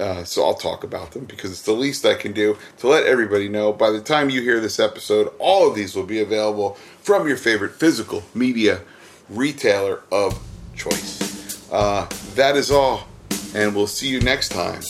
Uh, 0.00 0.24
so 0.24 0.44
I'll 0.44 0.54
talk 0.54 0.82
about 0.82 1.12
them 1.12 1.26
because 1.26 1.50
it's 1.50 1.62
the 1.62 1.72
least 1.72 2.06
I 2.06 2.14
can 2.14 2.32
do 2.32 2.56
to 2.78 2.88
let 2.88 3.04
everybody 3.04 3.48
know. 3.48 3.72
By 3.72 3.90
the 3.90 4.00
time 4.00 4.30
you 4.30 4.40
hear 4.40 4.58
this 4.58 4.80
episode, 4.80 5.30
all 5.38 5.68
of 5.68 5.74
these 5.74 5.94
will 5.94 6.06
be 6.06 6.20
available 6.20 6.78
from 7.02 7.28
your 7.28 7.36
favorite 7.36 7.72
physical 7.72 8.22
media 8.34 8.80
retailer 9.28 10.02
of 10.10 10.40
choice. 10.74 11.70
Uh, 11.70 12.08
that 12.34 12.56
is 12.56 12.70
all, 12.70 13.06
and 13.54 13.76
we'll 13.76 13.86
see 13.86 14.08
you 14.08 14.20
next 14.20 14.48
time. 14.48 14.80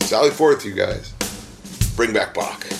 Sally 0.00 0.30
forth, 0.30 0.64
you 0.64 0.74
guys. 0.74 1.12
Bring 1.96 2.12
back 2.12 2.32
Bach. 2.32 2.79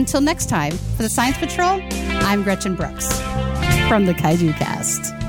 Until 0.00 0.22
next 0.22 0.48
time, 0.48 0.72
for 0.72 1.02
the 1.02 1.10
Science 1.10 1.36
Patrol, 1.36 1.78
I'm 2.24 2.42
Gretchen 2.42 2.74
Brooks 2.74 3.20
from 3.86 4.06
the 4.06 4.14
Kaiju 4.14 4.54
Cast. 4.56 5.19